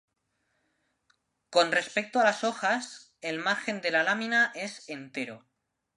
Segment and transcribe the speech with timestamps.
[1.51, 5.45] Con respecto a las hojas, el margen de la lámina es entero.